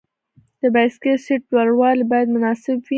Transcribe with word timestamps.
د 0.61 0.63
بایسکل 0.73 1.15
سیټ 1.25 1.43
لوړوالی 1.55 2.05
باید 2.11 2.27
مناسب 2.35 2.77
وي. 2.81 2.89